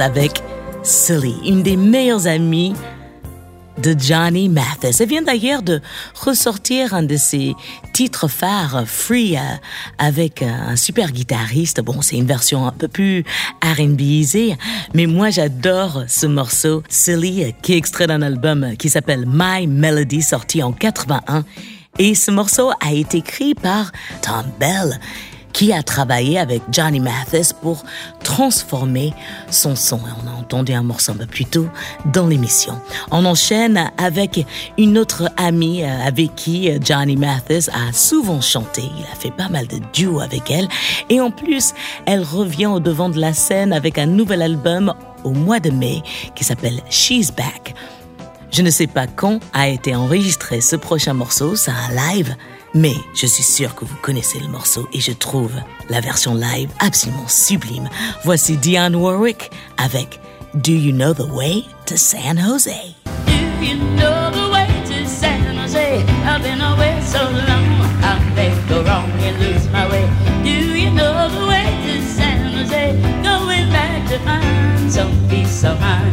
Avec 0.00 0.42
Silly, 0.82 1.34
une 1.44 1.62
des 1.62 1.76
meilleures 1.76 2.26
amies 2.26 2.72
de 3.78 3.94
Johnny 3.98 4.48
Mathis. 4.48 5.00
Elle 5.00 5.08
vient 5.08 5.22
d'ailleurs 5.22 5.62
de 5.62 5.80
ressortir 6.14 6.94
un 6.94 7.02
de 7.02 7.16
ses 7.16 7.54
titres 7.92 8.28
phares, 8.28 8.84
Free, 8.86 9.36
euh, 9.36 9.40
avec 9.98 10.42
un 10.42 10.76
super 10.76 11.12
guitariste. 11.12 11.82
Bon, 11.82 12.00
c'est 12.00 12.16
une 12.16 12.26
version 12.26 12.66
un 12.66 12.72
peu 12.72 12.88
plus 12.88 13.24
R&Bisée, 13.62 14.56
mais 14.94 15.06
moi 15.06 15.30
j'adore 15.30 16.04
ce 16.08 16.26
morceau, 16.26 16.82
Silly, 16.88 17.54
qui 17.60 17.74
est 17.74 17.78
extrait 17.78 18.06
d'un 18.06 18.22
album 18.22 18.76
qui 18.78 18.88
s'appelle 18.88 19.24
My 19.26 19.66
Melody, 19.66 20.22
sorti 20.22 20.62
en 20.62 20.72
81. 20.72 21.44
Et 21.98 22.14
ce 22.14 22.30
morceau 22.30 22.70
a 22.80 22.92
été 22.92 23.18
écrit 23.18 23.54
par 23.54 23.92
Tom 24.22 24.44
Bell 24.58 24.98
qui 25.52 25.72
a 25.72 25.82
travaillé 25.82 26.38
avec 26.38 26.62
Johnny 26.70 27.00
Mathis 27.00 27.52
pour 27.52 27.84
transformer 28.22 29.12
son 29.50 29.76
son. 29.76 30.00
On 30.24 30.28
a 30.28 30.32
entendu 30.32 30.72
un 30.72 30.82
morceau 30.82 31.12
un 31.12 31.16
peu 31.16 31.26
plus 31.26 31.44
tôt 31.44 31.66
dans 32.06 32.26
l'émission. 32.26 32.80
On 33.10 33.24
enchaîne 33.24 33.90
avec 33.98 34.46
une 34.78 34.98
autre 34.98 35.30
amie 35.36 35.82
euh, 35.82 36.06
avec 36.06 36.34
qui 36.34 36.70
euh, 36.70 36.78
Johnny 36.82 37.16
Mathis 37.16 37.68
a 37.68 37.92
souvent 37.92 38.40
chanté. 38.40 38.82
Il 38.98 39.04
a 39.04 39.16
fait 39.16 39.30
pas 39.30 39.48
mal 39.48 39.66
de 39.66 39.78
duos 39.92 40.20
avec 40.20 40.50
elle. 40.50 40.68
Et 41.08 41.20
en 41.20 41.30
plus, 41.30 41.74
elle 42.06 42.22
revient 42.22 42.66
au 42.66 42.80
devant 42.80 43.08
de 43.08 43.20
la 43.20 43.32
scène 43.32 43.72
avec 43.72 43.98
un 43.98 44.06
nouvel 44.06 44.42
album 44.42 44.94
au 45.24 45.30
mois 45.30 45.60
de 45.60 45.70
mai 45.70 46.02
qui 46.34 46.44
s'appelle 46.44 46.80
She's 46.90 47.30
Back. 47.30 47.74
Je 48.50 48.60
ne 48.60 48.70
sais 48.70 48.86
pas 48.86 49.06
quand 49.06 49.40
a 49.54 49.68
été 49.68 49.94
enregistré 49.94 50.60
ce 50.60 50.76
prochain 50.76 51.14
morceau, 51.14 51.56
c'est 51.56 51.70
un 51.70 52.12
live, 52.12 52.36
mais 52.74 52.94
je 53.14 53.26
suis 53.26 53.42
sûr 53.42 53.74
que 53.74 53.84
vous 53.84 53.96
connaissez 54.02 54.38
le 54.38 54.48
morceau 54.48 54.88
et 54.92 55.00
je 55.00 55.12
trouve 55.12 55.52
la 55.88 56.00
version 56.00 56.34
live 56.34 56.70
absolument 56.78 57.28
sublime. 57.28 57.88
Voici 58.24 58.56
Dionne 58.56 58.96
Warwick 58.96 59.50
avec 59.76 60.20
Do 60.54 60.72
You 60.72 60.92
Know 60.92 61.14
the 61.14 61.30
Way 61.30 61.64
to 61.86 61.96
San 61.96 62.38
Jose? 62.38 62.94
Do 63.26 63.64
you 63.64 63.76
know 63.96 64.30
the 64.30 64.50
way 64.52 64.66
to 64.86 65.06
San 65.06 65.56
Jose? 65.56 66.04
I've 66.24 66.42
been 66.42 66.60
away 66.60 67.00
so 67.02 67.22
long, 67.22 67.64
I 68.02 68.18
may 68.34 68.50
go 68.68 68.82
wrong 68.82 69.10
and 69.20 69.38
lose 69.38 69.68
my 69.70 69.88
way. 69.88 70.08
Do 70.42 70.50
you 70.50 70.90
know 70.90 71.28
the 71.28 71.46
way 71.46 71.64
to 71.86 72.02
San 72.02 72.52
Jose? 72.52 72.92
Going 73.22 73.70
back 73.70 74.08
to 74.08 74.18
find 74.20 74.92
some 74.92 75.12
peace 75.28 75.64
of 75.64 75.80
mind 75.80 76.11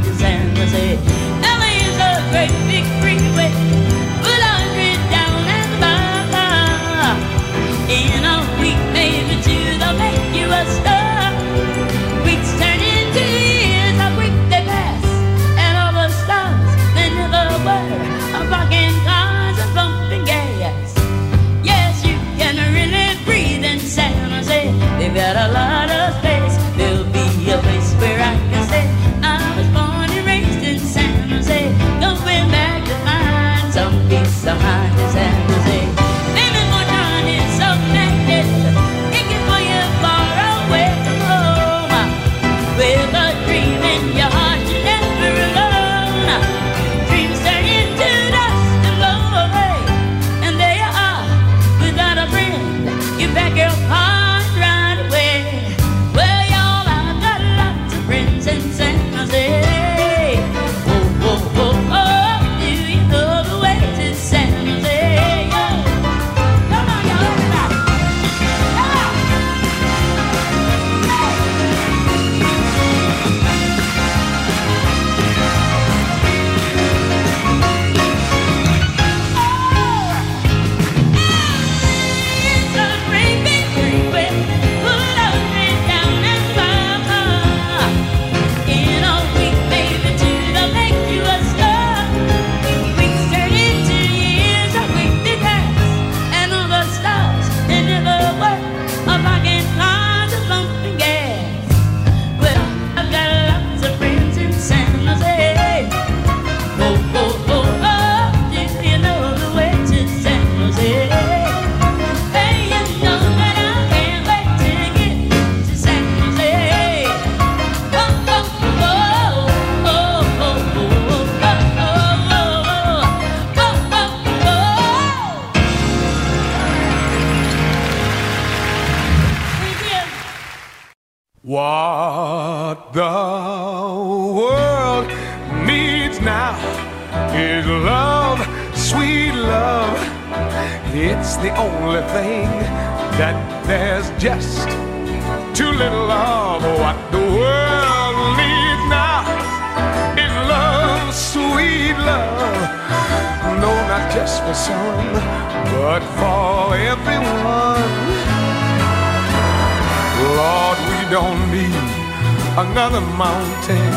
another 162.89 163.05
mountain. 163.17 163.91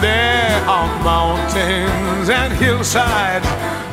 There 0.00 0.64
are 0.66 0.88
mountains 1.04 2.28
and 2.28 2.52
hillsides 2.54 3.46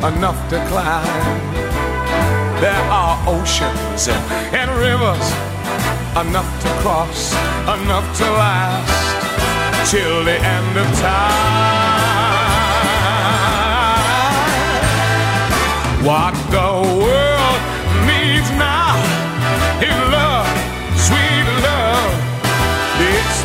enough 0.04 0.50
to 0.50 0.58
climb. 0.68 1.54
There 2.60 2.86
are 2.90 3.18
oceans 3.28 4.08
and 4.08 4.72
rivers 4.72 5.28
enough 6.18 6.52
to 6.64 6.70
cross, 6.82 7.34
enough 7.64 8.18
to 8.18 8.24
last 8.24 9.92
till 9.92 10.26
the 10.26 10.38
end 10.38 10.78
of 10.78 10.88
time. 11.00 12.02
What 16.04 16.34
the 16.50 16.71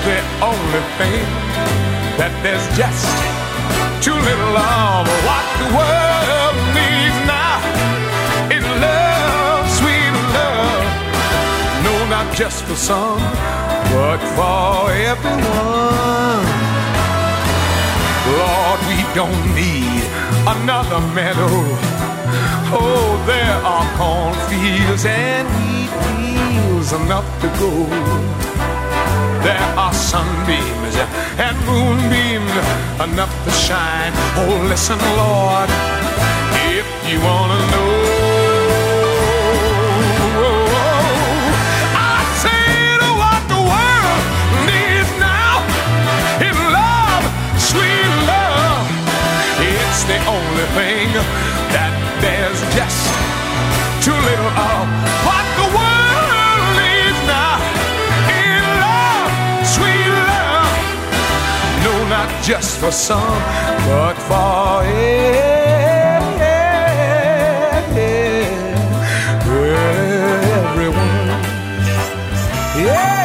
the 0.06 0.22
only 0.38 0.84
thing 1.02 1.26
that 2.14 2.30
there's 2.38 2.62
just 2.78 3.10
too 3.98 4.14
little 4.14 4.54
of. 4.54 5.02
What 5.26 5.46
the 5.58 5.68
world 5.74 6.56
needs 6.78 7.18
now 7.26 7.58
is 8.54 8.62
love, 8.86 9.66
sweet 9.66 10.14
love. 10.30 10.86
No, 11.82 11.94
not 12.06 12.30
just 12.38 12.62
for 12.70 12.78
some, 12.78 13.18
but 13.90 14.22
for 14.38 14.94
everyone. 14.94 16.46
Lord, 18.30 18.78
we 18.86 19.02
don't 19.10 19.42
need 19.58 20.06
another 20.54 21.02
meadow. 21.18 21.50
Oh, 22.70 23.10
there 23.26 23.58
are 23.74 23.86
cornfields 23.98 25.04
and 25.04 25.50
wheat 25.58 25.90
fields 26.06 26.92
enough 26.92 27.26
to 27.42 27.48
go. 27.58 27.74
There 29.46 29.70
are 29.78 29.94
sunbeams 29.94 30.96
and 31.38 31.54
moonbeams 31.70 32.54
enough 33.06 33.32
to 33.44 33.52
shine. 33.52 34.12
Oh, 34.42 34.66
listen, 34.72 34.98
Lord, 35.22 35.70
if 36.74 36.86
you 37.06 37.18
wanna 37.22 37.60
know. 37.70 37.94
I 41.94 42.18
said 42.42 42.98
oh, 43.06 43.22
what 43.22 43.42
the 43.54 43.62
world 43.70 44.24
needs 44.66 45.10
now 45.30 45.62
is 46.48 46.58
love, 46.80 47.24
sweet 47.70 48.10
love. 48.26 48.82
It's 49.62 50.02
the 50.10 50.18
only 50.26 50.66
thing 50.74 51.08
that 51.70 51.94
there's 52.18 52.60
just 52.74 53.02
too 54.02 54.18
little 54.28 54.52
of. 54.74 54.82
What 55.22 55.45
just 62.46 62.78
for 62.78 62.92
some, 62.92 63.40
for 64.28 64.84
everyone. 70.54 71.30
Everyone. 72.76 73.16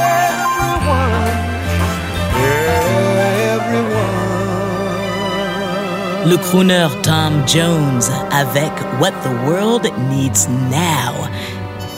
Le 6.26 6.38
crooner 6.38 6.88
Tom 7.04 7.44
Jones 7.46 8.10
avec 8.32 8.72
What 9.00 9.12
the 9.22 9.30
World 9.46 9.88
Needs 10.10 10.48
Now. 10.72 11.30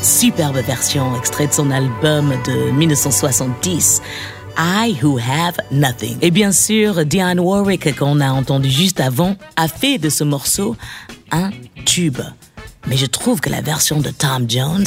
Superbe 0.01 0.57
version 0.65 1.15
extrait 1.15 1.47
de 1.47 1.53
son 1.53 1.71
album 1.71 2.33
de 2.45 2.71
1970. 2.71 4.01
I 4.57 4.95
Who 5.01 5.17
Have 5.17 5.57
Nothing. 5.71 6.17
Et 6.21 6.31
bien 6.31 6.51
sûr, 6.51 7.05
Dionne 7.05 7.39
Warwick, 7.39 7.97
qu'on 7.97 8.19
a 8.19 8.31
entendu 8.31 8.69
juste 8.69 8.99
avant, 8.99 9.35
a 9.55 9.67
fait 9.67 9.97
de 9.97 10.09
ce 10.09 10.23
morceau 10.23 10.75
un 11.31 11.51
tube. 11.85 12.19
Mais 12.87 12.97
je 12.97 13.05
trouve 13.05 13.41
que 13.41 13.49
la 13.49 13.61
version 13.61 13.99
de 13.99 14.09
Tom 14.09 14.49
Jones 14.49 14.85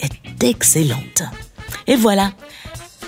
est 0.00 0.44
excellente. 0.44 1.22
Et 1.86 1.96
voilà, 1.96 2.32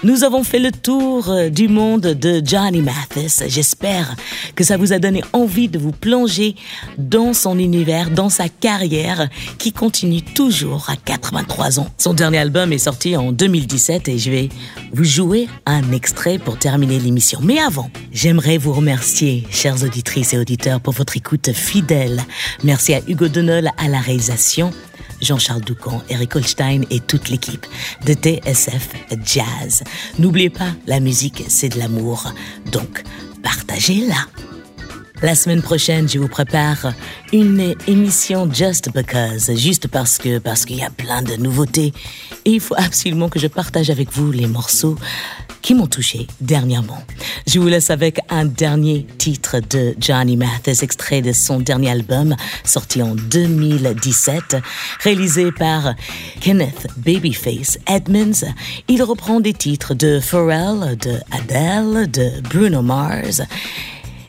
nous 0.03 0.25
avons 0.25 0.45
fait 0.45 0.59
le 0.59 0.73
tour 0.73 1.31
euh, 1.31 1.49
du 1.49 1.69
monde 1.69 2.03
de 2.03 2.43
Johnny 2.45 2.83
Mathis. 2.83 3.43
J'espère 3.49 4.15
que 4.55 4.65
ça 4.65 4.77
vous 4.77 4.93
a 4.93 4.99
donné 4.99 5.23
envie 5.33 5.69
de 5.69 5.79
vous 5.79 5.93
plonger 5.93 6.55
dans 6.99 7.33
son 7.33 7.59
univers, 7.59 8.11
dans 8.11 8.29
sa 8.29 8.49
carrière 8.49 9.29
qui 9.59 9.73
continue 9.73 10.23
toujours 10.23 10.89
à 10.91 10.97
83 10.97 11.81
ans. 11.81 11.89
Son 11.99 12.15
dernier 12.15 12.39
album 12.39 12.73
est 12.73 12.79
sorti 12.79 13.17
en 13.17 13.33
2017 13.33 14.09
et 14.09 14.19
je 14.19 14.31
vais 14.31 14.49
vous 14.93 15.05
jouer 15.05 15.49
un 15.65 15.93
extrait 15.93 16.39
pour 16.39 16.59
terminer 16.59 16.99
l'émission. 16.99 17.41
Mais 17.43 17.59
avant, 17.59 17.91
j'aimerais 18.13 18.59
vous 18.59 18.73
remercier, 18.73 19.47
chères 19.51 19.83
auditrices 19.83 20.35
et 20.35 20.39
auditeurs, 20.39 20.81
pour 20.81 20.93
votre 20.93 21.17
écoute 21.17 21.53
fidèle. 21.53 22.23
Merci 22.65 22.95
à 22.95 23.01
Hugo 23.07 23.29
Denol 23.29 23.71
à 23.79 23.89
la 23.89 23.99
réalisation. 23.99 24.73
Jean-Charles 25.21 25.63
Doucan, 25.63 26.03
Eric 26.09 26.37
Holstein 26.37 26.83
et 26.91 27.01
toute 27.01 27.29
l'équipe 27.29 27.67
de 28.05 28.13
TSF 28.13 28.91
Jazz. 29.25 29.83
N'oubliez 30.19 30.51
pas, 30.51 30.73
la 30.87 31.01
musique, 31.01 31.45
c'est 31.49 31.69
de 31.69 31.79
l'amour. 31.79 32.33
Donc, 32.73 33.03
partagez-la. 33.43 34.56
La 35.23 35.35
semaine 35.35 35.63
prochaine, 35.63 36.07
je 36.09 36.19
vous 36.19 36.29
prépare 36.29 36.93
une 37.33 37.75
émission 37.87 38.53
Just 38.53 38.93
Because, 38.93 39.51
juste 39.57 39.89
parce 39.89 40.19
que 40.19 40.39
parce 40.39 40.67
qu'il 40.67 40.77
y 40.77 40.85
a 40.85 40.91
plein 40.91 41.23
de 41.23 41.37
nouveautés 41.37 41.95
et 42.45 42.51
il 42.51 42.61
faut 42.61 42.75
absolument 42.77 43.31
que 43.31 43.39
je 43.39 43.47
partage 43.47 43.89
avec 43.89 44.13
vous 44.13 44.31
les 44.31 44.47
morceaux 44.47 44.97
qui 45.63 45.75
m'ont 45.75 45.87
touché 45.87 46.27
dernièrement. 46.43 47.03
Je 47.47 47.59
vous 47.59 47.67
laisse 47.67 47.89
avec 47.89 48.21
un 48.29 48.45
dernier 48.45 49.07
titre 49.17 49.57
de 49.71 49.97
Johnny 49.99 50.37
Mathis, 50.37 50.83
extrait 50.83 51.23
de 51.23 51.33
son 51.33 51.61
dernier 51.61 51.91
album 51.91 52.37
sorti 52.63 53.03
en 53.03 53.15
2017, 53.15 54.59
réalisé 55.01 55.51
par 55.51 55.95
Kenneth 56.41 56.89
Babyface 56.99 57.79
Edmonds. 57.89 58.47
Il 58.87 59.03
reprend 59.03 59.41
des 59.41 59.55
titres 59.55 59.95
de 59.95 60.21
Pharrell, 60.21 60.97
de 60.99 61.19
Adele, 61.33 62.11
de 62.11 62.41
Bruno 62.43 62.83
Mars. 62.83 63.43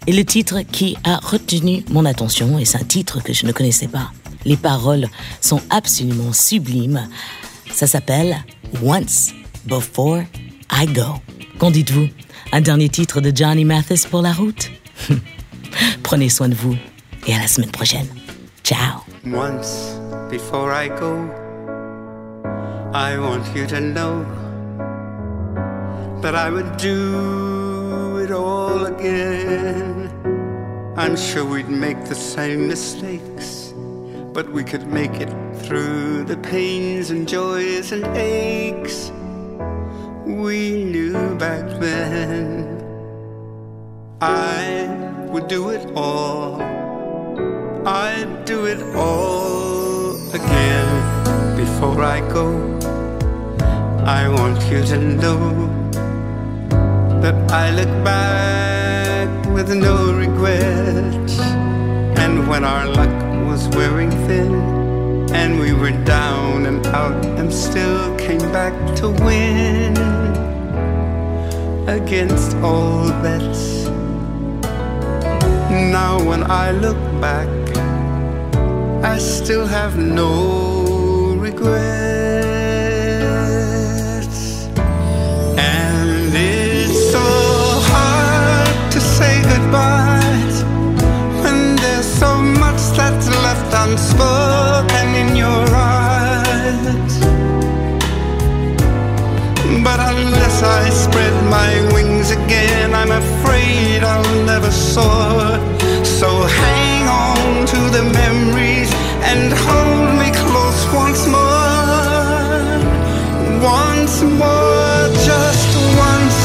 Et 0.09 0.13
le 0.13 0.23
titre 0.23 0.61
qui 0.61 0.95
a 1.03 1.17
retenu 1.17 1.83
mon 1.89 2.05
attention, 2.05 2.57
et 2.57 2.63
c'est 2.63 2.77
un 2.77 2.85
titre 2.85 3.21
que 3.21 3.33
je 3.33 3.45
ne 3.45 3.51
connaissais 3.51 3.89
pas, 3.89 4.11
les 4.45 4.55
paroles 4.55 5.07
sont 5.41 5.61
absolument 5.69 6.31
sublimes. 6.31 7.09
Ça 7.73 7.87
s'appelle 7.87 8.37
Once 8.81 9.33
Before 9.65 10.21
I 10.71 10.85
Go. 10.85 11.19
Qu'en 11.59 11.71
dites-vous? 11.71 12.07
Un 12.53 12.61
dernier 12.61 12.87
titre 12.87 13.19
de 13.19 13.35
Johnny 13.35 13.65
Mathis 13.65 14.05
pour 14.05 14.21
la 14.21 14.31
route? 14.31 14.71
Prenez 16.03 16.29
soin 16.29 16.47
de 16.47 16.55
vous 16.55 16.77
et 17.27 17.35
à 17.35 17.39
la 17.39 17.47
semaine 17.47 17.71
prochaine. 17.71 18.07
Ciao. 18.63 19.01
Once 19.25 19.99
before 20.31 20.71
I 20.71 20.87
go, 20.87 21.29
I 22.93 23.17
want 23.17 23.43
you 23.53 23.67
to 23.67 23.81
know 23.81 24.25
that 26.21 26.33
I 26.33 26.49
would 26.49 26.77
do 26.77 27.56
it 28.27 28.33
all 28.33 28.85
again. 28.85 30.11
I'm 30.97 31.15
sure 31.15 31.45
we'd 31.45 31.69
make 31.69 32.03
the 32.05 32.15
same 32.15 32.67
mistakes, 32.67 33.73
but 34.33 34.49
we 34.51 34.63
could 34.65 34.87
make 34.87 35.15
it 35.21 35.31
through 35.63 36.25
the 36.25 36.35
pains 36.37 37.09
and 37.09 37.25
joys 37.27 37.93
and 37.93 38.05
aches 38.17 39.11
we 40.25 40.83
knew 40.83 41.35
back 41.37 41.65
then. 41.79 42.83
I 44.19 44.87
would 45.31 45.47
do 45.47 45.69
it 45.69 45.89
all. 45.95 46.61
I'd 47.87 48.43
do 48.43 48.65
it 48.65 48.81
all 48.93 50.11
again 50.33 51.55
before 51.55 52.03
I 52.03 52.19
go. 52.33 52.47
I 54.05 54.27
want 54.27 54.61
you 54.69 54.83
to 54.83 54.97
know 54.97 55.86
that 57.21 57.51
I 57.51 57.71
look 57.71 58.03
back 58.03 59.29
with 59.53 59.69
no 59.73 60.13
regret. 60.13 61.29
And 62.17 62.47
when 62.47 62.63
our 62.63 62.87
luck 62.87 63.15
was 63.47 63.67
wearing 63.69 64.11
thin, 64.27 64.53
and 65.33 65.59
we 65.59 65.73
were 65.73 65.91
down 66.03 66.65
and 66.65 66.85
out 66.87 67.25
and 67.39 67.53
still 67.53 68.15
came 68.17 68.45
back 68.51 68.73
to 68.97 69.09
win 69.09 69.95
against 71.87 72.55
all 72.57 73.09
bets. 73.23 73.85
Now, 75.69 76.23
when 76.23 76.43
I 76.43 76.71
look 76.71 76.97
back, 77.21 77.47
I 79.03 79.17
still 79.17 79.65
have 79.65 79.97
no 79.97 81.35
regrets. 81.35 82.16
But 99.87 99.99
unless 100.01 100.57
I 100.63 100.89
spread 100.89 101.35
my 101.59 101.71
wings 101.93 102.29
again, 102.31 102.93
I'm 102.93 103.13
afraid 103.23 104.03
I'll 104.03 104.35
never 104.51 104.69
soar. 104.69 105.39
So 106.03 106.29
hang 106.61 107.03
on 107.07 107.65
to 107.73 107.79
the 107.95 108.03
memories 108.21 108.91
and 109.29 109.53
hold 109.65 110.09
me 110.21 110.29
close 110.43 110.81
once 111.03 111.21
more. 111.35 112.67
Once 113.79 114.15
more, 114.41 115.03
just 115.29 115.69
once 116.07 116.39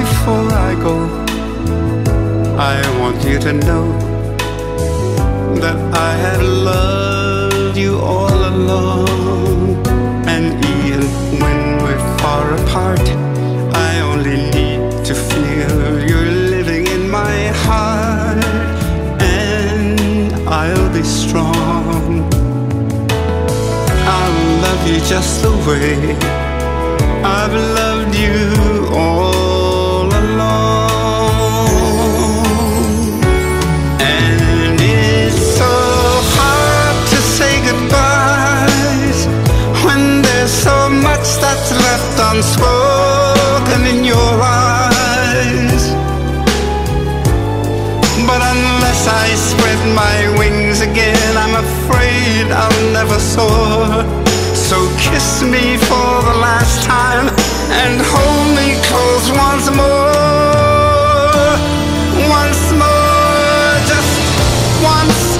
before 0.00 0.48
I 0.68 0.70
go. 0.86 0.96
I 2.72 2.76
want 3.00 3.18
you 3.28 3.38
to 3.46 3.52
know 3.52 3.86
that 5.62 5.78
I 6.08 6.12
have 6.24 6.42
loved 6.42 7.76
you 7.76 7.98
all 7.98 8.38
along. 8.52 9.17
Far 12.48 12.64
apart, 12.64 13.08
I 13.74 14.00
only 14.00 14.36
need 14.36 15.04
to 15.04 15.14
feel 15.14 16.08
you're 16.08 16.32
living 16.56 16.86
in 16.86 17.10
my 17.10 17.48
heart. 17.64 18.44
And 19.20 20.32
I'll 20.48 20.92
be 20.92 21.02
strong. 21.02 22.24
I'll 24.16 24.60
love 24.62 24.82
you 24.88 25.00
just 25.00 25.42
the 25.42 25.52
way 25.68 26.16
I've 27.22 27.52
loved 27.52 28.14
you 28.14 28.96
all 28.96 29.27
unspoken 42.18 43.86
in 43.86 44.04
your 44.04 44.32
eyes. 44.42 45.82
But 48.26 48.40
unless 48.42 49.06
I 49.06 49.34
spread 49.34 49.80
my 49.94 50.38
wings 50.38 50.80
again, 50.80 51.36
I'm 51.36 51.54
afraid 51.54 52.50
I'll 52.50 52.92
never 52.92 53.18
soar. 53.18 54.04
So 54.54 54.76
kiss 54.98 55.42
me 55.42 55.76
for 55.76 56.22
the 56.28 56.36
last 56.40 56.82
time 56.82 57.28
and 57.70 58.00
hold 58.02 58.48
me 58.58 58.74
close 58.88 59.30
once 59.46 59.70
more. 59.70 60.12
Once 62.28 62.64
more, 62.82 63.70
just 63.86 64.18
once 64.82 65.37